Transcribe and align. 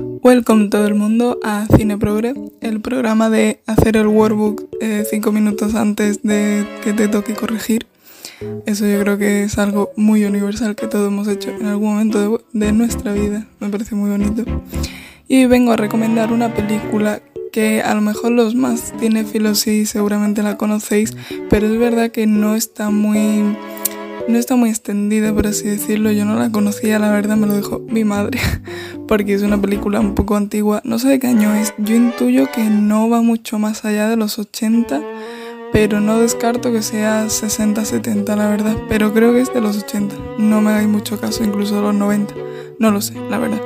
Welcome 0.00 0.68
todo 0.68 0.86
el 0.86 0.94
mundo 0.94 1.38
a 1.42 1.66
Cine 1.76 1.98
Progre, 1.98 2.34
el 2.60 2.80
programa 2.80 3.28
de 3.28 3.60
hacer 3.66 3.96
el 3.96 4.06
workbook 4.06 4.68
eh, 4.80 5.04
cinco 5.08 5.30
minutos 5.30 5.74
antes 5.74 6.22
de 6.22 6.66
que 6.82 6.92
te 6.92 7.08
toque 7.08 7.34
corregir. 7.34 7.86
Eso 8.64 8.86
yo 8.86 8.98
creo 9.00 9.18
que 9.18 9.42
es 9.42 9.58
algo 9.58 9.90
muy 9.96 10.24
universal 10.24 10.74
que 10.74 10.86
todos 10.86 11.08
hemos 11.08 11.28
hecho 11.28 11.50
en 11.50 11.66
algún 11.66 11.90
momento 11.90 12.38
de, 12.52 12.66
de 12.66 12.72
nuestra 12.72 13.12
vida. 13.12 13.46
Me 13.60 13.68
parece 13.68 13.94
muy 13.94 14.10
bonito. 14.10 14.44
Y 15.28 15.42
hoy 15.42 15.46
vengo 15.46 15.72
a 15.72 15.76
recomendar 15.76 16.32
una 16.32 16.54
película 16.54 17.20
que 17.52 17.82
a 17.82 17.94
lo 17.94 18.00
mejor 18.00 18.32
los 18.32 18.54
más 18.54 18.94
cinéfilos 18.98 19.60
sí 19.60 19.84
seguramente 19.84 20.42
la 20.42 20.56
conocéis, 20.56 21.14
pero 21.50 21.66
es 21.66 21.78
verdad 21.78 22.10
que 22.10 22.26
no 22.26 22.54
está 22.54 22.90
muy 22.90 23.56
no 24.28 24.38
está 24.38 24.56
muy 24.56 24.70
extendida, 24.70 25.34
por 25.34 25.46
así 25.46 25.64
decirlo. 25.64 26.10
Yo 26.12 26.24
no 26.24 26.38
la 26.38 26.50
conocía, 26.50 26.98
la 26.98 27.10
verdad 27.10 27.36
me 27.36 27.46
lo 27.46 27.56
dijo 27.56 27.80
mi 27.80 28.04
madre, 28.04 28.38
porque 29.10 29.34
es 29.34 29.42
una 29.42 29.60
película 29.60 29.98
un 29.98 30.14
poco 30.14 30.36
antigua. 30.36 30.82
No 30.84 31.00
sé 31.00 31.08
de 31.08 31.18
qué 31.18 31.26
año 31.26 31.52
es. 31.52 31.74
Yo 31.78 31.96
intuyo 31.96 32.48
que 32.52 32.62
no 32.62 33.10
va 33.10 33.22
mucho 33.22 33.58
más 33.58 33.84
allá 33.84 34.08
de 34.08 34.14
los 34.16 34.38
80, 34.38 35.02
pero 35.72 35.98
no 35.98 36.20
descarto 36.20 36.72
que 36.72 36.80
sea 36.80 37.28
60, 37.28 37.84
70, 37.84 38.36
la 38.36 38.48
verdad. 38.48 38.76
Pero 38.88 39.12
creo 39.12 39.32
que 39.32 39.40
es 39.40 39.52
de 39.52 39.60
los 39.60 39.76
80. 39.82 40.14
No 40.38 40.60
me 40.60 40.70
hagáis 40.70 40.86
mucho 40.86 41.20
caso, 41.20 41.42
incluso 41.42 41.74
de 41.74 41.82
los 41.82 41.94
90. 41.96 42.34
No 42.78 42.92
lo 42.92 43.00
sé, 43.00 43.14
la 43.28 43.38
verdad. 43.38 43.60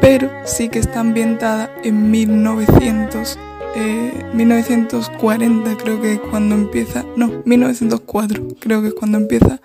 Pero 0.00 0.28
sí 0.46 0.68
que 0.68 0.80
está 0.80 0.98
ambientada 0.98 1.70
en 1.84 2.10
1900 2.10 3.38
1940 3.74 5.72
eh, 5.72 5.76
creo 5.76 6.00
que 6.00 6.14
es 6.14 6.20
cuando 6.20 6.54
empieza, 6.54 7.04
no, 7.16 7.42
1904 7.44 8.48
creo 8.60 8.82
que 8.82 8.88
es 8.88 8.94
cuando 8.94 9.18
empieza, 9.18 9.60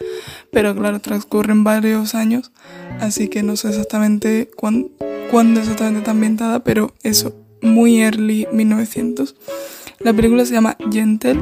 pero 0.52 0.76
claro, 0.76 1.00
transcurren 1.00 1.64
varios 1.64 2.16
años, 2.16 2.52
así 3.00 3.28
que 3.28 3.44
no 3.44 3.56
sé 3.56 3.70
exactamente 3.70 4.50
cuándo, 4.56 4.90
cuándo 5.30 5.60
exactamente 5.60 6.00
está 6.00 6.12
ambientada, 6.12 6.64
pero 6.64 6.94
eso, 7.04 7.36
muy 7.62 8.02
early 8.02 8.48
1900. 8.52 9.36
La 10.00 10.14
película 10.14 10.46
se 10.46 10.54
llama 10.54 10.78
Gentle, 10.92 11.42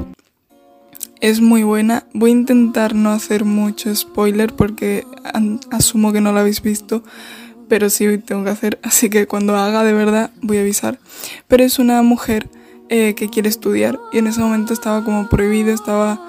es 1.22 1.42
muy 1.42 1.64
buena, 1.64 2.06
voy 2.14 2.31
a 2.31 2.34
intentar 2.34 2.95
no 2.95 3.12
hacer 3.12 3.45
mucho 3.45 3.94
spoiler 3.95 4.53
porque 4.53 5.06
asumo 5.72 6.14
que 6.14 6.22
no 6.22 6.31
la 6.31 6.42
habéis 6.42 6.62
visto, 6.62 7.03
pero 7.68 7.90
sí 7.90 8.18
tengo 8.20 8.44
que 8.44 8.50
hacer, 8.50 8.80
así 8.84 9.09
que 9.09 9.28
cuando 9.28 9.56
haga 9.56 9.84
de 9.84 9.94
verdad 9.94 10.31
voy 10.42 10.58
a 10.58 10.62
avisar. 10.62 11.00
Pero 11.47 11.64
es 11.64 11.80
una 11.80 12.02
mujer 12.02 12.50
eh, 12.89 13.16
que 13.16 13.30
quiere 13.30 13.50
estudiar 13.50 14.00
y 14.14 14.19
en 14.19 14.28
ese 14.28 14.41
momento 14.41 14.73
estaba 14.73 15.03
como 15.03 15.28
prohibido, 15.28 15.73
estaba... 15.73 16.19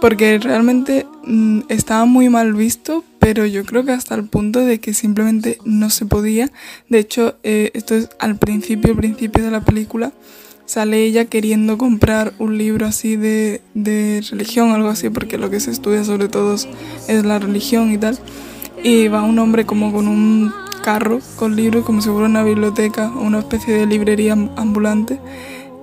porque 0.00 0.38
realmente 0.38 1.06
mm, 1.24 1.62
estaba 1.68 2.04
muy 2.04 2.28
mal 2.28 2.54
visto, 2.54 3.04
pero 3.18 3.46
yo 3.46 3.64
creo 3.64 3.84
que 3.84 3.92
hasta 3.92 4.14
el 4.14 4.24
punto 4.24 4.60
de 4.60 4.78
que 4.78 4.94
simplemente 4.94 5.58
no 5.64 5.90
se 5.90 6.06
podía. 6.06 6.50
De 6.88 6.98
hecho, 6.98 7.36
eh, 7.42 7.70
esto 7.74 7.94
es 7.94 8.10
al 8.18 8.36
principio, 8.36 8.96
principio 8.96 9.44
de 9.44 9.50
la 9.50 9.64
película, 9.64 10.12
sale 10.66 11.02
ella 11.04 11.24
queriendo 11.24 11.78
comprar 11.78 12.32
un 12.38 12.58
libro 12.58 12.86
así 12.86 13.16
de, 13.16 13.60
de 13.74 14.22
religión, 14.30 14.70
algo 14.70 14.88
así, 14.88 15.10
porque 15.10 15.38
lo 15.38 15.50
que 15.50 15.60
se 15.60 15.70
estudia 15.70 16.04
sobre 16.04 16.28
todo 16.28 16.54
es 16.54 17.24
la 17.24 17.38
religión 17.38 17.92
y 17.92 17.98
tal. 17.98 18.18
Y 18.84 19.08
va 19.08 19.22
un 19.22 19.38
hombre 19.38 19.66
como 19.66 19.92
con 19.92 20.06
un 20.06 20.52
carro 20.78 21.20
con 21.36 21.56
libros 21.56 21.84
como 21.84 22.00
si 22.00 22.08
fuera 22.08 22.26
una 22.26 22.42
biblioteca 22.42 23.12
o 23.14 23.20
una 23.20 23.40
especie 23.40 23.74
de 23.74 23.86
librería 23.86 24.32
ambulante 24.32 25.18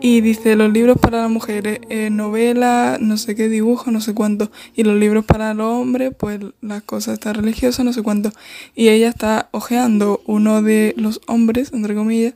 y 0.05 0.21
dice 0.21 0.55
los 0.55 0.71
libros 0.71 0.99
para 0.99 1.23
las 1.23 1.31
mujeres, 1.31 1.79
eh, 1.89 2.11
novela, 2.11 2.99
no 3.01 3.17
sé 3.17 3.33
qué 3.33 3.49
dibujo, 3.49 3.89
no 3.89 4.01
sé 4.01 4.13
cuánto, 4.13 4.51
y 4.75 4.83
los 4.83 4.95
libros 4.99 5.25
para 5.25 5.55
los 5.55 5.65
hombres, 5.65 6.13
pues 6.15 6.41
las 6.61 6.83
cosas 6.83 7.15
están 7.15 7.33
religiosas, 7.33 7.83
no 7.83 7.91
sé 7.91 8.03
cuánto. 8.03 8.31
Y 8.75 8.89
ella 8.89 9.09
está 9.09 9.49
ojeando 9.49 10.21
uno 10.27 10.61
de 10.61 10.93
los 10.95 11.21
hombres, 11.25 11.73
entre 11.73 11.95
comillas, 11.95 12.35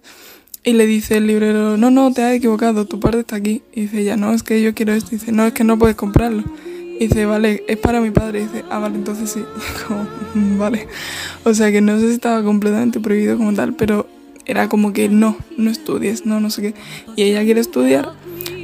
y 0.63 0.73
le 0.73 0.87
dice 0.87 1.17
el 1.17 1.27
librero, 1.27 1.77
no, 1.77 1.91
no, 1.91 2.11
te 2.11 2.23
has 2.23 2.33
equivocado, 2.33 2.85
tu 2.85 2.99
parte 2.99 3.19
está 3.19 3.35
aquí. 3.35 3.61
Y 3.71 3.81
dice 3.81 3.99
ella, 3.99 4.17
no, 4.17 4.33
es 4.33 4.41
que 4.41 4.63
yo 4.63 4.73
quiero 4.73 4.93
esto. 4.93 5.09
Y 5.13 5.19
dice, 5.19 5.31
no, 5.31 5.45
es 5.45 5.53
que 5.53 5.63
no 5.63 5.77
puedes 5.77 5.95
comprarlo. 5.95 6.43
Y 6.99 7.05
dice, 7.05 7.27
vale, 7.27 7.65
es 7.67 7.77
para 7.77 8.01
mi 8.01 8.09
padre. 8.09 8.39
Y 8.39 8.43
dice, 8.45 8.65
ah, 8.71 8.79
vale, 8.79 8.95
entonces 8.95 9.29
sí. 9.29 9.43
como, 9.87 10.57
vale. 10.57 10.87
O 11.43 11.53
sea 11.53 11.71
que 11.71 11.81
no 11.81 11.99
sé 11.99 12.07
si 12.07 12.13
estaba 12.15 12.41
completamente 12.41 12.99
prohibido 12.99 13.37
como 13.37 13.53
tal, 13.53 13.75
pero 13.75 14.07
era 14.49 14.67
como 14.67 14.93
que 14.93 15.09
no, 15.09 15.37
no 15.57 15.69
estudies, 15.69 16.25
no, 16.25 16.39
no 16.39 16.49
sé 16.49 16.61
qué. 16.61 16.73
Y 17.15 17.23
ella 17.23 17.43
quiere 17.43 17.61
estudiar, 17.61 18.13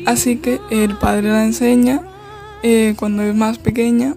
así 0.07 0.37
que 0.37 0.59
el 0.71 0.97
padre 0.97 1.29
la 1.29 1.45
enseña 1.45 2.01
eh, 2.63 2.95
cuando 2.97 3.21
es 3.21 3.35
más 3.35 3.59
pequeña, 3.59 4.15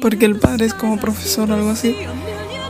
porque 0.00 0.24
el 0.24 0.36
padre 0.36 0.64
es 0.64 0.72
como 0.72 0.98
profesor 0.98 1.50
o 1.50 1.54
algo 1.54 1.68
así. 1.68 1.94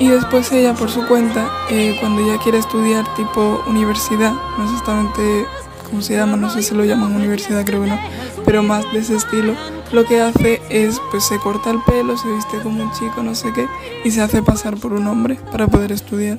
Y 0.00 0.08
después 0.08 0.50
ella 0.50 0.74
por 0.74 0.90
su 0.90 1.06
cuenta, 1.06 1.48
eh, 1.70 1.96
cuando 2.00 2.20
ella 2.20 2.38
quiere 2.42 2.58
estudiar 2.58 3.04
tipo 3.14 3.62
universidad, 3.68 4.32
no 4.58 4.64
exactamente 4.64 5.46
cómo 5.88 6.02
se 6.02 6.16
llama, 6.16 6.36
no 6.36 6.50
sé 6.50 6.62
si 6.62 6.74
lo 6.74 6.84
llaman 6.84 7.14
universidad, 7.14 7.64
creo 7.64 7.82
que 7.82 7.90
no, 7.90 7.98
pero 8.44 8.64
más 8.64 8.92
de 8.92 8.98
ese 8.98 9.14
estilo, 9.14 9.54
lo 9.92 10.04
que 10.04 10.20
hace 10.20 10.60
es, 10.68 11.00
pues 11.12 11.24
se 11.24 11.38
corta 11.38 11.70
el 11.70 11.78
pelo, 11.84 12.18
se 12.18 12.28
viste 12.28 12.58
como 12.62 12.82
un 12.82 12.92
chico, 12.92 13.22
no 13.22 13.36
sé 13.36 13.52
qué, 13.52 13.68
y 14.04 14.10
se 14.10 14.20
hace 14.20 14.42
pasar 14.42 14.76
por 14.76 14.92
un 14.92 15.06
hombre 15.06 15.38
para 15.52 15.68
poder 15.68 15.92
estudiar. 15.92 16.38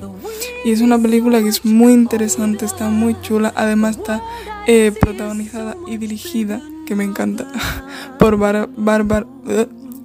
Y 0.64 0.72
es 0.72 0.80
una 0.80 0.98
película 0.98 1.40
que 1.40 1.48
es 1.48 1.64
muy 1.64 1.92
interesante, 1.92 2.64
está 2.64 2.88
muy 2.88 3.16
chula, 3.22 3.52
además 3.56 3.96
está 3.98 4.22
eh, 4.66 4.92
protagonizada 5.00 5.76
y 5.86 5.96
dirigida, 5.96 6.60
que 6.86 6.94
me 6.94 7.04
encanta, 7.04 7.46
por 8.18 8.36
Bar 8.36 8.68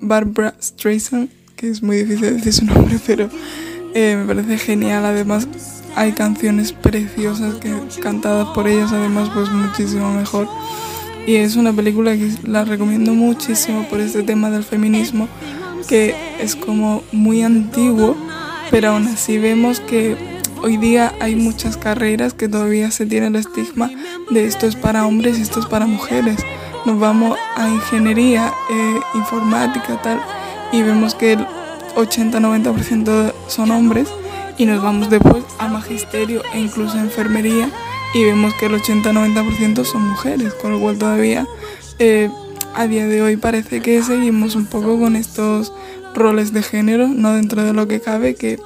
Barbara 0.02 0.56
Streisand, 0.62 1.30
que 1.56 1.70
es 1.70 1.82
muy 1.82 1.98
difícil 1.98 2.36
decir 2.36 2.54
su 2.54 2.66
nombre, 2.74 3.00
pero 3.06 3.30
eh, 3.94 4.16
me 4.18 4.26
parece 4.26 4.58
genial, 4.58 5.06
además 5.06 5.48
hay 5.96 6.12
canciones 6.14 6.72
preciosas 6.72 7.56
que 7.56 7.72
cantadas 8.02 8.48
por 8.50 8.68
ellas, 8.68 8.92
además 8.92 9.30
pues 9.34 9.50
muchísimo 9.50 10.12
mejor. 10.14 10.48
Y 11.26 11.36
es 11.36 11.56
una 11.56 11.72
película 11.72 12.12
que 12.14 12.32
la 12.44 12.66
recomiendo 12.66 13.14
muchísimo 13.14 13.88
por 13.88 14.02
este 14.02 14.24
tema 14.24 14.50
del 14.50 14.64
feminismo, 14.64 15.30
que 15.88 16.16
es 16.40 16.56
como 16.56 17.04
muy 17.12 17.44
antiguo, 17.44 18.18
pero 18.72 18.90
aún 18.90 19.08
así 19.08 19.38
vemos 19.38 19.80
que 19.80 20.33
hoy 20.64 20.78
día 20.78 21.14
hay 21.20 21.36
muchas 21.36 21.78
carreras 21.78 22.34
que 22.34 22.48
todavía 22.48 22.90
se 22.90 23.06
tiene 23.06 23.28
el 23.28 23.36
estigma 23.36 23.92
de 24.32 24.46
esto 24.46 24.66
es 24.66 24.76
para 24.76 25.06
hombres 25.06 25.38
y 25.38 25.42
esto 25.42 25.60
es 25.60 25.66
para 25.66 25.86
mujeres. 25.86 26.38
Nos 26.86 27.00
vamos 27.00 27.38
a 27.56 27.70
ingeniería, 27.70 28.52
eh, 28.72 29.00
informática, 29.14 30.02
tal, 30.02 30.22
y 30.72 30.82
vemos 30.82 31.16
que 31.16 31.34
el 31.34 31.46
80-90% 31.96 33.34
son 33.48 33.72
hombres, 33.72 34.10
y 34.58 34.66
nos 34.66 34.82
vamos 34.82 35.10
después 35.10 35.44
a 35.60 35.68
magisterio 35.68 36.42
e 36.54 36.60
incluso 36.60 36.98
a 36.98 37.02
enfermería 37.02 37.70
y 38.14 38.24
vemos 38.24 38.54
que 38.56 38.68
el 38.68 38.74
80-90% 38.74 39.84
son 39.84 40.10
mujeres, 40.10 40.54
con 40.54 40.72
lo 40.72 40.80
cual 40.80 40.98
todavía 40.98 41.48
eh, 42.00 42.30
a 42.76 42.88
día 42.88 43.08
de 43.08 43.22
hoy 43.22 43.38
parece 43.38 43.82
que 43.82 44.04
seguimos 44.04 44.56
un 44.56 44.66
poco 44.66 45.00
con 45.00 45.16
estos 45.16 45.74
roles 46.14 46.54
de 46.54 46.62
género, 46.62 47.08
no 47.08 47.34
dentro 47.34 47.64
de 47.64 47.74
lo 47.74 47.88
que 47.88 48.00
cabe, 48.00 48.36
que 48.36 48.60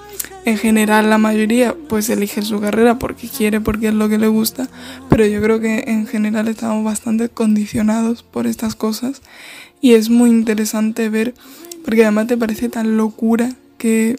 en 0.48 0.58
general 0.58 1.10
la 1.10 1.18
mayoría 1.18 1.76
pues 1.90 2.10
elige 2.10 2.42
su 2.42 2.62
carrera 2.62 2.98
porque 2.98 3.28
quiere, 3.28 3.60
porque 3.60 3.90
es 3.90 3.94
lo 3.94 4.08
que 4.08 4.18
le 4.18 4.30
gusta, 4.30 4.70
pero 5.10 5.26
yo 5.26 5.42
creo 5.42 5.60
que 5.60 5.84
en 5.88 6.08
general 6.08 6.48
estamos 6.48 6.86
bastante 6.86 7.28
condicionados 7.28 8.24
por 8.24 8.48
estas 8.48 8.74
cosas. 8.74 9.22
Y 9.82 9.96
es 9.96 10.10
muy 10.10 10.30
interesante 10.30 11.10
ver, 11.10 11.34
porque 11.84 12.04
además 12.04 12.28
te 12.28 12.38
parece 12.38 12.70
tan 12.70 12.96
locura 12.96 13.52
que, 13.78 14.16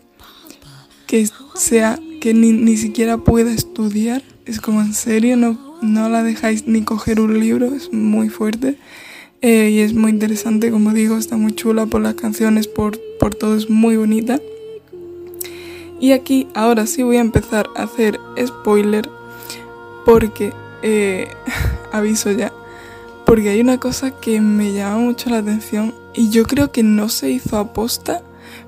que 1.06 1.26
sea 1.54 1.98
que 2.20 2.34
ni, 2.34 2.52
ni 2.52 2.76
siquiera 2.76 3.16
pueda 3.16 3.50
estudiar. 3.50 4.22
Es 4.44 4.60
como 4.60 4.82
en 4.82 4.92
serio, 4.92 5.38
no, 5.38 5.78
no 5.80 6.10
la 6.10 6.22
dejáis 6.22 6.66
ni 6.66 6.82
coger 6.82 7.22
un 7.22 7.40
libro, 7.40 7.74
es 7.74 7.90
muy 7.90 8.28
fuerte. 8.28 8.76
Eh, 9.40 9.70
y 9.72 9.78
es 9.78 9.94
muy 9.94 10.10
interesante, 10.10 10.70
como 10.70 10.92
digo, 10.92 11.16
está 11.16 11.38
muy 11.38 11.52
chula 11.52 11.86
por 11.86 12.02
las 12.02 12.16
canciones, 12.16 12.68
por, 12.68 13.00
por 13.18 13.34
todo, 13.34 13.56
es 13.56 13.70
muy 13.70 13.96
bonita. 13.96 14.38
Y 16.00 16.12
aquí 16.12 16.48
ahora 16.54 16.86
sí 16.86 17.02
voy 17.02 17.16
a 17.16 17.20
empezar 17.20 17.68
a 17.76 17.84
hacer 17.84 18.20
spoiler 18.44 19.10
porque, 20.04 20.52
eh, 20.82 21.28
aviso 21.92 22.30
ya, 22.30 22.52
porque 23.26 23.50
hay 23.50 23.60
una 23.60 23.78
cosa 23.78 24.10
que 24.10 24.40
me 24.40 24.72
llama 24.72 24.98
mucho 24.98 25.28
la 25.30 25.38
atención 25.38 25.94
y 26.14 26.30
yo 26.30 26.44
creo 26.44 26.72
que 26.72 26.82
no 26.82 27.08
se 27.08 27.30
hizo 27.30 27.58
aposta, 27.58 28.22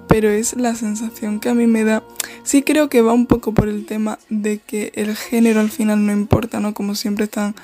pero 0.06 0.28
es 0.28 0.56
la 0.56 0.74
sensación 0.74 1.40
que 1.40 1.48
a 1.48 1.54
mí 1.54 1.66
me 1.66 1.84
da. 1.84 2.02
Sí 2.50 2.62
creo 2.62 2.88
que 2.88 3.00
va 3.00 3.12
un 3.12 3.26
poco 3.26 3.54
por 3.54 3.68
el 3.68 3.86
tema 3.86 4.18
de 4.28 4.58
que 4.58 4.90
el 4.96 5.14
género 5.14 5.60
al 5.60 5.70
final 5.70 6.04
no 6.04 6.10
importa, 6.10 6.58
¿no? 6.58 6.74
Como 6.74 6.96
siempre 6.96 7.26
están 7.26 7.54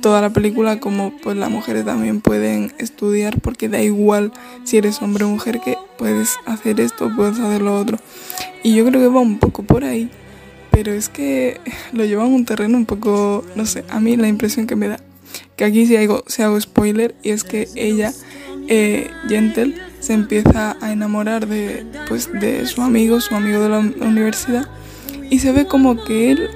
toda 0.00 0.20
la 0.20 0.30
película, 0.30 0.78
como 0.78 1.12
pues 1.20 1.36
las 1.36 1.50
mujeres 1.50 1.84
también 1.84 2.20
pueden 2.20 2.72
estudiar 2.78 3.40
porque 3.40 3.68
da 3.68 3.82
igual 3.82 4.32
si 4.62 4.76
eres 4.76 5.02
hombre 5.02 5.24
o 5.24 5.30
mujer 5.30 5.58
que 5.58 5.76
puedes 5.98 6.36
hacer 6.46 6.80
esto 6.80 7.10
puedes 7.16 7.40
hacer 7.40 7.60
lo 7.60 7.76
otro. 7.76 7.98
Y 8.62 8.76
yo 8.76 8.86
creo 8.86 9.00
que 9.00 9.08
va 9.08 9.18
un 9.18 9.40
poco 9.40 9.64
por 9.64 9.82
ahí, 9.82 10.10
pero 10.70 10.92
es 10.92 11.08
que 11.08 11.60
lo 11.92 12.04
llevan 12.04 12.26
a 12.26 12.36
un 12.36 12.44
terreno 12.44 12.78
un 12.78 12.86
poco, 12.86 13.44
no 13.56 13.66
sé, 13.66 13.82
a 13.88 13.98
mí 13.98 14.16
la 14.16 14.28
impresión 14.28 14.68
que 14.68 14.76
me 14.76 14.86
da, 14.86 15.00
que 15.56 15.64
aquí 15.64 15.86
si 15.86 15.96
hago, 15.96 16.22
si 16.28 16.42
hago 16.42 16.60
spoiler 16.60 17.16
y 17.20 17.30
es 17.30 17.42
que 17.42 17.66
ella, 17.74 18.12
eh, 18.68 19.10
Gentle, 19.26 19.74
se 20.06 20.12
empieza 20.12 20.76
a 20.80 20.92
enamorar 20.92 21.48
de, 21.48 21.84
pues, 22.06 22.30
de 22.32 22.64
su 22.66 22.80
amigo, 22.80 23.20
su 23.20 23.34
amigo 23.34 23.60
de 23.60 23.68
la 23.68 23.78
universidad, 23.78 24.68
y 25.30 25.40
se 25.40 25.50
ve 25.50 25.66
como 25.66 25.96
que 26.04 26.30
él 26.30 26.48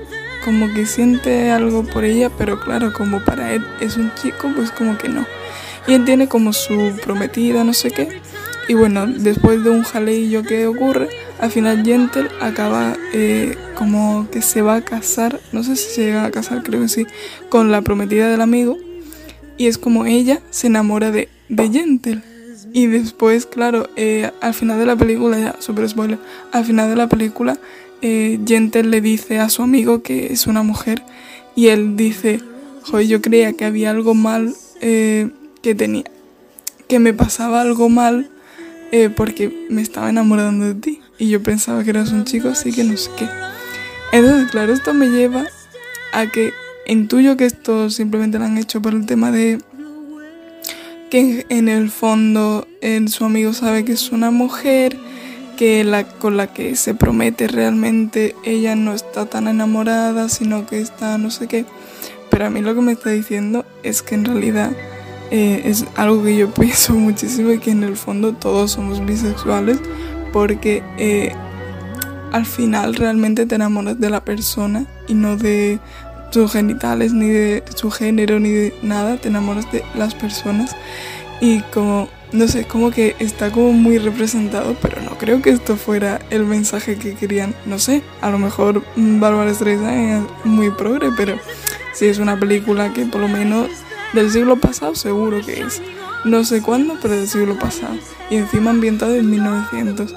como 0.45 0.73
que 0.73 0.87
siente 0.87 1.51
algo 1.51 1.83
por 1.83 2.05
ella, 2.05 2.31
pero 2.31 2.61
claro, 2.61 2.93
como 2.93 3.19
para 3.25 3.53
él 3.53 3.67
es 3.81 3.97
un 3.97 4.13
chico, 4.15 4.49
pues 4.55 4.71
como 4.71 4.97
que 4.97 5.09
no. 5.09 5.27
Y 5.89 5.95
él 5.95 6.05
tiene 6.05 6.29
como 6.29 6.53
su 6.53 6.97
prometida, 7.03 7.65
no 7.65 7.75
sé 7.75 7.91
qué. 7.91 8.21
Y 8.69 8.75
bueno, 8.75 9.09
después 9.09 9.65
de 9.65 9.71
un 9.71 9.83
jaleillo 9.83 10.45
que 10.45 10.69
ocurre, 10.69 11.09
al 11.41 11.51
final 11.51 11.85
Gentle 11.85 12.29
acaba 12.41 12.97
eh, 13.13 13.59
como 13.75 14.29
que 14.31 14.43
se 14.43 14.63
va 14.63 14.77
a 14.77 14.83
casar, 14.83 15.41
no 15.51 15.65
sé 15.65 15.75
si 15.75 15.91
se 15.91 16.05
llega 16.05 16.25
a 16.25 16.31
casar, 16.31 16.63
creo 16.63 16.83
que 16.83 16.89
sí, 16.89 17.05
con 17.49 17.73
la 17.73 17.83
prometida 17.83 18.31
del 18.31 18.43
amigo. 18.43 18.79
Y 19.57 19.67
es 19.67 19.77
como 19.77 20.07
ella 20.07 20.41
se 20.51 20.69
enamora 20.69 21.11
de, 21.11 21.29
de 21.49 21.69
Gentle. 21.69 22.30
Y 22.73 22.87
después, 22.87 23.47
claro, 23.47 23.89
eh, 23.97 24.31
al 24.41 24.55
final 24.55 24.79
de 24.79 24.87
la 24.87 24.97
película, 24.97 25.39
ya, 25.39 25.57
super 25.59 25.89
spoiler, 25.89 26.19
al 26.53 26.65
final 26.65 26.89
de 26.89 26.97
la 26.97 27.09
película, 27.09 27.59
eh, 28.03 28.39
Gentle 28.47 28.85
le 28.85 29.01
dice 29.01 29.39
a 29.39 29.51
su 29.51 29.63
amigo 29.63 30.03
que 30.03 30.33
es 30.33 30.47
una 30.47 30.63
mujer 30.63 31.03
y 31.55 31.69
él 31.69 31.97
dice, 31.97 32.41
joder, 32.83 33.07
yo 33.07 33.21
creía 33.21 33.53
que 33.53 33.65
había 33.65 33.91
algo 33.91 34.15
mal, 34.15 34.55
eh, 34.81 35.29
que 35.63 35.75
tenía, 35.75 36.05
que 36.89 36.99
me 36.99 37.13
pasaba 37.13 37.61
algo 37.61 37.89
mal 37.89 38.31
eh, 38.93 39.11
porque 39.11 39.67
me 39.69 39.83
estaba 39.83 40.09
enamorando 40.09 40.65
de 40.65 40.75
ti 40.75 41.01
y 41.19 41.29
yo 41.29 41.43
pensaba 41.43 41.85
que 41.85 41.91
eras 41.91 42.13
un 42.13 42.25
chico, 42.25 42.49
así 42.49 42.73
que 42.73 42.85
no 42.85 42.97
sé 42.97 43.11
qué. 43.19 43.29
Entonces, 44.13 44.51
claro, 44.51 44.73
esto 44.73 44.95
me 44.95 45.11
lleva 45.11 45.45
a 46.13 46.27
que 46.27 46.53
intuyo 46.87 47.37
que 47.37 47.45
esto 47.45 47.91
simplemente 47.91 48.39
lo 48.39 48.47
han 48.47 48.57
hecho 48.57 48.81
por 48.81 48.95
el 48.95 49.07
tema 49.07 49.31
de 49.31 49.59
que 51.11 51.45
en 51.49 51.69
el 51.69 51.91
fondo 51.91 52.67
su 53.09 53.25
amigo 53.25 53.53
sabe 53.53 53.85
que 53.85 53.93
es 53.93 54.11
una 54.13 54.31
mujer 54.31 54.97
que 55.59 55.85
la 55.85 56.05
con 56.05 56.39
la 56.39 56.55
que 56.55 56.75
se 56.77 56.95
promete 56.95 57.47
realmente 57.47 58.35
ella 58.45 58.77
no 58.77 58.95
está 58.95 59.27
tan 59.27 59.47
enamorada, 59.47 60.29
sino 60.31 60.67
que 60.67 60.81
está 60.81 61.19
no 61.19 61.31
sé 61.31 61.49
qué. 61.49 61.67
Pero 62.31 62.47
a 62.47 62.51
mí 62.51 62.63
lo 62.63 62.75
que 62.75 62.81
me 62.81 62.93
está 62.93 63.11
diciendo 63.11 63.67
es 63.83 64.01
que 64.03 64.15
en 64.15 64.25
realidad 64.25 64.73
eh, 65.31 65.63
es 65.65 65.85
algo 65.97 66.23
que 66.25 66.37
yo 66.37 66.51
pienso 66.55 66.95
muchísimo 66.95 67.53
y 67.53 67.59
que 67.59 67.73
en 67.73 67.83
el 67.83 67.97
fondo 67.97 68.33
todos 68.33 68.73
somos 68.73 69.05
bisexuales 69.05 69.79
porque 70.33 70.83
eh, 70.97 71.35
al 72.33 72.47
final 72.47 72.95
realmente 72.95 73.47
te 73.47 73.57
enamoras 73.57 73.99
de 74.01 74.11
la 74.11 74.25
persona 74.25 74.87
y 75.09 75.15
no 75.15 75.37
de 75.37 75.81
sus 76.31 76.53
genitales, 76.53 77.13
ni 77.13 77.29
de 77.29 77.63
su 77.75 77.91
género, 77.91 78.41
ni 78.41 78.51
de 78.51 78.75
nada, 78.83 79.17
te 79.17 79.29
enamoras 79.29 79.71
de 79.73 79.85
las 79.95 80.15
personas. 80.15 80.77
Y 81.41 81.61
como 81.73 82.09
no 82.33 82.47
sé, 82.47 82.65
como 82.65 82.91
que 82.91 83.17
está 83.19 83.51
como 83.51 83.73
muy 83.73 83.99
representado, 83.99 84.77
pero 84.81 85.01
no 85.03 85.19
creo 85.19 85.43
que 85.43 85.51
esto 85.51 85.77
fuera 85.77 86.21
el 86.31 86.45
mensaje 86.45 86.97
que 86.97 87.15
querían, 87.15 87.55
no 87.67 87.79
sé, 87.79 88.03
a 88.21 88.31
lo 88.31 88.39
mejor 88.39 88.85
Bárbara 88.97 89.53
Streisand 89.53 90.29
es 90.29 90.47
muy 90.47 90.71
progre, 90.71 91.11
pero 91.17 91.37
si 91.93 92.07
es 92.07 92.19
una 92.19 92.39
película 92.39 92.93
que 92.93 93.05
por 93.05 93.21
lo 93.21 93.29
menos 93.29 93.69
del 94.13 94.31
siglo 94.31 94.57
pasado 94.57 94.95
seguro 94.95 95.45
que 95.45 95.61
es, 95.61 95.83
no 96.25 96.45
sé 96.45 96.63
cuándo, 96.63 96.99
pero 97.03 97.17
del 97.17 97.29
siglo 97.29 97.59
pasado, 97.59 97.97
y 98.29 98.37
encima 98.37 98.71
ambientado 98.71 99.15
en 99.15 99.31
1900. 99.31 100.15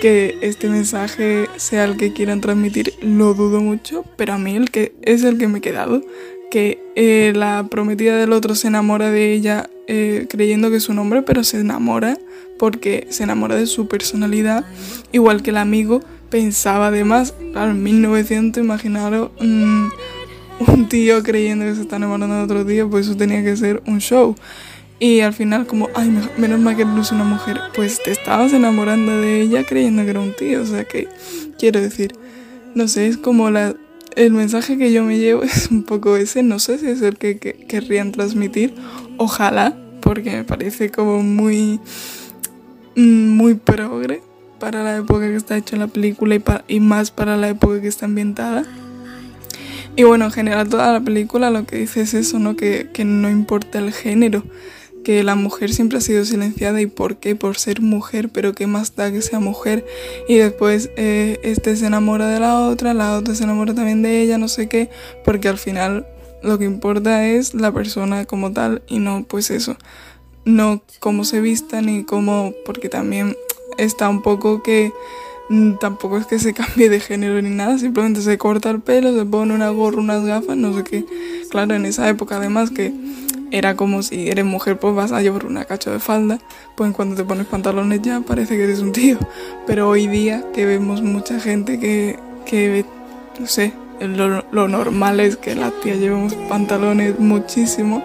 Que 0.00 0.36
este 0.42 0.68
mensaje 0.68 1.45
sea 1.56 1.84
el 1.84 1.96
que 1.96 2.12
quieran 2.12 2.40
transmitir, 2.40 2.94
lo 3.00 3.34
dudo 3.34 3.60
mucho, 3.60 4.04
pero 4.16 4.34
a 4.34 4.38
mí 4.38 4.56
el 4.56 4.70
que 4.70 4.94
es 5.02 5.24
el 5.24 5.38
que 5.38 5.48
me 5.48 5.58
he 5.58 5.60
quedado, 5.60 6.02
que 6.50 6.82
eh, 6.94 7.32
la 7.34 7.66
prometida 7.70 8.16
del 8.16 8.32
otro 8.32 8.54
se 8.54 8.68
enamora 8.68 9.10
de 9.10 9.32
ella 9.32 9.68
eh, 9.88 10.26
creyendo 10.28 10.70
que 10.70 10.76
es 10.76 10.88
un 10.88 10.98
hombre, 10.98 11.22
pero 11.22 11.44
se 11.44 11.60
enamora 11.60 12.18
porque 12.58 13.06
se 13.10 13.24
enamora 13.24 13.56
de 13.56 13.66
su 13.66 13.88
personalidad, 13.88 14.64
igual 15.12 15.42
que 15.42 15.50
el 15.50 15.58
amigo 15.58 16.00
pensaba 16.30 16.88
además, 16.88 17.34
claro, 17.52 17.72
en 17.72 17.82
1900, 17.82 18.62
imaginaros 18.62 19.30
mm, 19.40 19.86
un 20.68 20.88
tío 20.88 21.22
creyendo 21.22 21.64
que 21.64 21.74
se 21.74 21.82
está 21.82 21.96
enamorando 21.96 22.36
de 22.36 22.42
otro 22.42 22.66
tío, 22.66 22.88
pues 22.88 23.06
eso 23.06 23.16
tenía 23.16 23.42
que 23.42 23.56
ser 23.56 23.82
un 23.86 24.00
show. 24.00 24.34
Y 24.98 25.20
al 25.20 25.34
final 25.34 25.66
como, 25.66 25.88
ay, 25.94 26.10
menos 26.38 26.58
mal 26.60 26.76
que 26.76 26.84
no 26.84 27.02
es 27.02 27.12
una 27.12 27.24
mujer, 27.24 27.60
pues 27.74 28.02
te 28.02 28.10
estabas 28.10 28.52
enamorando 28.52 29.20
de 29.20 29.42
ella 29.42 29.64
creyendo 29.64 30.04
que 30.04 30.10
era 30.10 30.20
un 30.20 30.34
tío, 30.34 30.62
o 30.62 30.66
sea 30.66 30.84
que, 30.84 31.08
quiero 31.58 31.80
decir, 31.80 32.14
no 32.74 32.88
sé, 32.88 33.06
es 33.06 33.16
como 33.16 33.50
la... 33.50 33.74
El 34.14 34.32
mensaje 34.32 34.78
que 34.78 34.92
yo 34.92 35.04
me 35.04 35.18
llevo 35.18 35.42
es 35.44 35.70
un 35.70 35.82
poco 35.82 36.16
ese, 36.16 36.42
no 36.42 36.58
sé 36.58 36.78
si 36.78 36.86
es 36.86 37.02
el 37.02 37.18
que 37.18 37.38
querrían 37.38 38.12
transmitir 38.12 38.74
Ojalá, 39.18 39.74
porque 40.00 40.30
me 40.30 40.44
parece 40.44 40.90
como 40.90 41.22
muy, 41.22 41.80
mm, 42.96 43.28
muy 43.28 43.54
progre 43.54 44.20
para 44.58 44.82
la 44.82 44.96
época 44.98 45.20
que 45.20 45.36
está 45.36 45.56
hecha 45.56 45.76
la 45.76 45.86
película 45.86 46.34
y, 46.34 46.42
y 46.68 46.80
más 46.80 47.10
para 47.10 47.36
la 47.36 47.48
época 47.48 47.80
que 47.80 47.88
está 47.88 48.06
ambientada. 48.06 48.64
Y 49.96 50.02
bueno, 50.02 50.26
en 50.26 50.32
general 50.32 50.68
toda 50.68 50.92
la 50.92 51.00
película 51.00 51.50
lo 51.50 51.64
que 51.64 51.76
dice 51.76 52.02
es 52.02 52.12
eso, 52.12 52.38
¿no? 52.38 52.56
Que, 52.56 52.90
que, 52.92 53.04
no 53.06 53.30
importa 53.30 53.78
el 53.78 53.92
género, 53.92 54.44
que 55.06 55.22
la 55.22 55.36
mujer 55.36 55.72
siempre 55.72 55.98
ha 55.98 56.00
sido 56.00 56.24
silenciada 56.24 56.80
y 56.80 56.86
por 56.86 57.18
qué, 57.18 57.36
por 57.36 57.56
ser 57.58 57.80
mujer, 57.80 58.28
pero 58.28 58.54
qué 58.54 58.66
más 58.66 58.96
da 58.96 59.12
que 59.12 59.22
sea 59.22 59.38
mujer. 59.38 59.86
Y 60.28 60.34
después 60.34 60.90
eh, 60.96 61.38
este 61.44 61.76
se 61.76 61.86
enamora 61.86 62.28
de 62.28 62.40
la 62.40 62.58
otra, 62.62 62.92
la 62.92 63.16
otra 63.16 63.36
se 63.36 63.44
enamora 63.44 63.72
también 63.72 64.02
de 64.02 64.20
ella, 64.20 64.36
no 64.36 64.48
sé 64.48 64.68
qué, 64.68 64.90
porque 65.24 65.46
al 65.46 65.58
final 65.58 66.08
lo 66.42 66.58
que 66.58 66.64
importa 66.64 67.24
es 67.24 67.54
la 67.54 67.70
persona 67.70 68.24
como 68.24 68.52
tal 68.52 68.82
y 68.88 68.98
no 68.98 69.24
pues 69.28 69.52
eso, 69.52 69.76
no 70.44 70.82
cómo 70.98 71.24
se 71.24 71.40
vista 71.40 71.80
ni 71.82 72.02
cómo, 72.02 72.52
porque 72.64 72.88
también 72.88 73.36
está 73.78 74.08
un 74.08 74.22
poco 74.22 74.64
que 74.64 74.92
mm, 75.50 75.74
tampoco 75.78 76.18
es 76.18 76.26
que 76.26 76.40
se 76.40 76.52
cambie 76.62 76.88
de 76.88 76.98
género 76.98 77.40
ni 77.40 77.50
nada, 77.50 77.78
simplemente 77.78 78.22
se 78.22 78.38
corta 78.38 78.70
el 78.70 78.80
pelo, 78.80 79.16
se 79.16 79.24
pone 79.24 79.54
una 79.54 79.68
gorra, 79.68 80.00
unas 80.00 80.24
gafas, 80.24 80.56
no 80.56 80.76
sé 80.76 80.82
qué. 80.82 81.04
Claro, 81.48 81.76
en 81.76 81.86
esa 81.86 82.08
época 82.08 82.38
además 82.38 82.72
que 82.72 82.92
era 83.50 83.76
como 83.76 84.02
si 84.02 84.28
eres 84.28 84.44
mujer 84.44 84.78
pues 84.78 84.94
vas 84.94 85.12
a 85.12 85.22
llevar 85.22 85.46
una 85.46 85.64
cacho 85.64 85.92
de 85.92 86.00
falda, 86.00 86.38
pues 86.74 86.92
cuando 86.94 87.16
te 87.16 87.24
pones 87.24 87.46
pantalones 87.46 88.02
ya 88.02 88.20
parece 88.20 88.56
que 88.56 88.64
eres 88.64 88.80
un 88.80 88.92
tío. 88.92 89.18
Pero 89.66 89.88
hoy 89.88 90.06
día 90.06 90.44
que 90.54 90.66
vemos 90.66 91.02
mucha 91.02 91.40
gente 91.40 91.78
que, 91.78 92.18
que 92.44 92.84
no 93.38 93.46
sé, 93.46 93.72
lo, 94.00 94.68
normal 94.68 95.20
es 95.20 95.36
que 95.36 95.54
las 95.54 95.72
tías 95.80 95.98
llevemos 95.98 96.34
pantalones 96.48 97.18
muchísimo. 97.18 98.02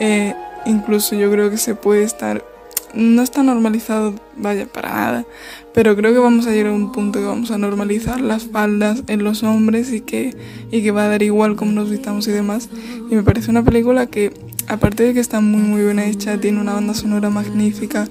Eh, 0.00 0.34
incluso 0.66 1.16
yo 1.16 1.30
creo 1.30 1.50
que 1.50 1.56
se 1.56 1.74
puede 1.74 2.02
estar, 2.02 2.44
no 2.94 3.22
está 3.22 3.42
normalizado, 3.42 4.14
vaya, 4.36 4.66
para 4.66 4.90
nada, 4.90 5.26
pero 5.72 5.96
creo 5.96 6.12
que 6.12 6.18
vamos 6.18 6.46
a 6.46 6.50
llegar 6.50 6.72
a 6.72 6.74
un 6.74 6.92
punto 6.92 7.18
que 7.18 7.24
vamos 7.24 7.50
a 7.50 7.58
normalizar 7.58 8.20
las 8.20 8.46
faldas 8.46 9.02
en 9.08 9.24
los 9.24 9.42
hombres 9.42 9.92
y 9.92 10.00
que, 10.00 10.34
y 10.70 10.82
que 10.82 10.90
va 10.90 11.04
a 11.04 11.08
dar 11.08 11.22
igual 11.22 11.56
cómo 11.56 11.72
nos 11.72 11.90
vistamos 11.90 12.26
y 12.28 12.32
demás. 12.32 12.68
Y 13.10 13.14
me 13.14 13.22
parece 13.22 13.50
una 13.50 13.64
película 13.64 14.06
que, 14.06 14.32
aparte 14.68 15.04
de 15.04 15.14
que 15.14 15.20
está 15.20 15.40
muy 15.40 15.62
muy 15.62 15.82
bien 15.82 15.98
hecha, 15.98 16.38
tiene 16.40 16.60
una 16.60 16.74
banda 16.74 16.94
sonora 16.94 17.30
magnífica, 17.30 18.08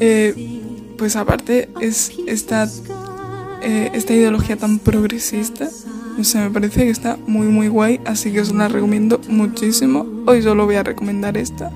eh, 0.00 0.60
pues 0.96 1.16
aparte 1.16 1.68
es 1.80 2.12
esta, 2.26 2.68
eh, 3.62 3.90
esta 3.92 4.12
ideología 4.12 4.56
tan 4.56 4.78
progresista 4.78 5.68
no 6.18 6.24
sé, 6.24 6.40
me 6.40 6.50
parece 6.50 6.80
que 6.80 6.90
está 6.90 7.16
muy 7.28 7.46
muy 7.46 7.68
guay, 7.68 8.00
así 8.04 8.32
que 8.32 8.40
os 8.40 8.52
la 8.52 8.66
recomiendo 8.66 9.20
muchísimo. 9.28 10.04
Hoy 10.26 10.42
solo 10.42 10.66
voy 10.66 10.74
a 10.74 10.82
recomendar 10.82 11.36
esta, 11.36 11.70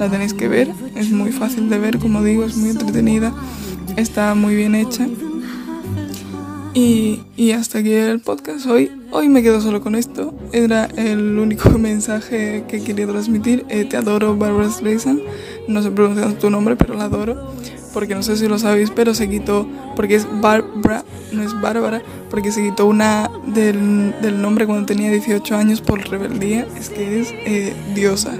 la 0.00 0.10
tenéis 0.10 0.34
que 0.34 0.48
ver, 0.48 0.68
es 0.96 1.12
muy 1.12 1.30
fácil 1.30 1.70
de 1.70 1.78
ver, 1.78 2.00
como 2.00 2.20
digo, 2.24 2.42
es 2.44 2.56
muy 2.56 2.70
entretenida, 2.70 3.32
está 3.96 4.34
muy 4.34 4.56
bien 4.56 4.74
hecha. 4.74 5.06
Y, 6.74 7.22
y 7.36 7.52
hasta 7.52 7.78
aquí 7.78 7.92
el 7.92 8.20
podcast 8.20 8.66
hoy. 8.66 8.90
Hoy 9.12 9.28
me 9.28 9.42
quedo 9.42 9.60
solo 9.60 9.80
con 9.80 9.94
esto. 9.94 10.34
Era 10.52 10.86
el 10.96 11.38
único 11.38 11.70
mensaje 11.78 12.64
que 12.66 12.82
quería 12.82 13.06
transmitir. 13.06 13.64
Eh, 13.68 13.84
te 13.84 13.96
adoro, 13.96 14.36
Barbara 14.36 14.68
Streisand. 14.68 15.20
No 15.68 15.82
sé 15.82 15.92
pronunciar 15.92 16.32
tu 16.34 16.50
nombre, 16.50 16.74
pero 16.74 16.94
la 16.94 17.04
adoro 17.04 17.54
porque 17.94 18.16
no 18.16 18.22
sé 18.24 18.36
si 18.36 18.48
lo 18.48 18.58
sabéis, 18.58 18.90
pero 18.90 19.14
se 19.14 19.30
quitó, 19.30 19.66
porque 19.94 20.16
es 20.16 20.26
Barbara, 20.40 21.04
no 21.32 21.42
es 21.42 21.58
Bárbara, 21.60 22.02
porque 22.28 22.50
se 22.50 22.60
quitó 22.60 22.86
una 22.86 23.30
del, 23.46 24.12
del 24.20 24.42
nombre 24.42 24.66
cuando 24.66 24.84
tenía 24.84 25.10
18 25.10 25.56
años 25.56 25.80
por 25.80 26.06
rebeldía, 26.10 26.66
es 26.76 26.90
que 26.90 27.20
es 27.20 27.28
eh, 27.46 27.72
diosa. 27.94 28.36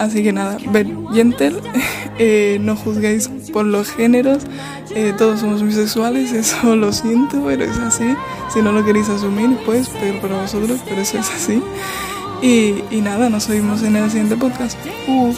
Así 0.00 0.22
que 0.22 0.32
nada, 0.32 0.58
ver 0.72 0.88
Gentle, 1.14 1.60
eh, 2.18 2.58
no 2.60 2.76
juzguéis 2.76 3.28
por 3.52 3.64
los 3.64 3.90
géneros, 3.90 4.44
eh, 4.94 5.14
todos 5.16 5.40
somos 5.40 5.62
bisexuales, 5.62 6.32
eso 6.32 6.76
lo 6.76 6.92
siento, 6.92 7.42
pero 7.44 7.64
es 7.64 7.78
así. 7.78 8.14
Si 8.52 8.62
no 8.62 8.72
lo 8.72 8.84
queréis 8.84 9.08
asumir, 9.08 9.58
pues 9.64 9.88
peor 9.88 10.20
para 10.20 10.42
vosotros, 10.42 10.80
pero 10.88 11.00
eso 11.00 11.18
es 11.18 11.30
así. 11.30 11.62
Y, 12.42 12.82
y 12.90 13.00
nada, 13.00 13.28
nos 13.28 13.48
oímos 13.48 13.82
en 13.82 13.96
el 13.96 14.10
siguiente 14.10 14.36
podcast. 14.36 14.78
Uh. 15.06 15.34